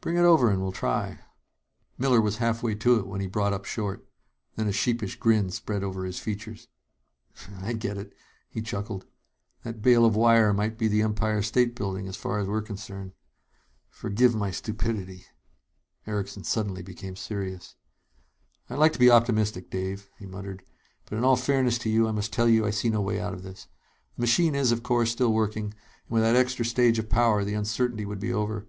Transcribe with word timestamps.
"Bring 0.00 0.14
it 0.16 0.20
over 0.20 0.48
and 0.48 0.62
we'll 0.62 0.70
try 0.70 1.08
it." 1.08 1.18
Miller 1.98 2.20
was 2.20 2.36
halfway 2.36 2.76
to 2.76 3.00
it 3.00 3.06
when 3.08 3.20
he 3.20 3.26
brought 3.26 3.52
up 3.52 3.64
short. 3.64 4.06
Then 4.54 4.68
a 4.68 4.72
sheepish 4.72 5.16
grin 5.16 5.50
spread 5.50 5.82
over 5.82 6.04
his 6.04 6.20
features. 6.20 6.68
"I 7.60 7.72
get 7.72 7.98
it," 7.98 8.12
he 8.48 8.62
chuckled. 8.62 9.06
"That 9.64 9.82
bale 9.82 10.04
of 10.04 10.14
wire 10.14 10.52
might 10.52 10.78
be 10.78 10.86
the 10.86 11.02
Empire 11.02 11.42
State 11.42 11.74
Building, 11.74 12.06
as 12.06 12.14
far 12.16 12.38
as 12.38 12.46
we're 12.46 12.62
concerned. 12.62 13.10
Forgive 13.88 14.36
my 14.36 14.52
stupidity." 14.52 15.26
Erickson 16.06 16.44
suddenly 16.44 16.84
became 16.84 17.16
serious. 17.16 17.74
"I'd 18.70 18.78
like 18.78 18.92
to 18.92 19.00
be 19.00 19.10
optimistic, 19.10 19.68
Dave," 19.68 20.08
he 20.16 20.26
muttered, 20.26 20.62
"but 21.10 21.18
in 21.18 21.24
all 21.24 21.34
fairness 21.34 21.76
to 21.78 21.90
you 21.90 22.06
I 22.06 22.12
must 22.12 22.32
tell 22.32 22.48
you 22.48 22.64
I 22.64 22.70
see 22.70 22.88
no 22.88 23.00
way 23.00 23.18
out 23.18 23.34
of 23.34 23.42
this. 23.42 23.66
The 24.14 24.20
machine 24.20 24.54
is, 24.54 24.70
of 24.70 24.84
course, 24.84 25.10
still 25.10 25.32
working, 25.32 25.64
and 25.64 26.10
with 26.10 26.22
that 26.22 26.36
extra 26.36 26.64
stage 26.64 27.00
of 27.00 27.10
power, 27.10 27.42
the 27.42 27.54
uncertainty 27.54 28.06
would 28.06 28.20
be 28.20 28.32
over. 28.32 28.68